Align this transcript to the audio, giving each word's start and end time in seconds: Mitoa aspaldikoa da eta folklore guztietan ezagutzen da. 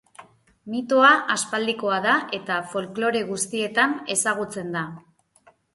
Mitoa 0.75 1.11
aspaldikoa 1.35 1.99
da 2.07 2.15
eta 2.41 2.59
folklore 2.73 3.25
guztietan 3.31 3.97
ezagutzen 4.17 4.79
da. 4.81 4.87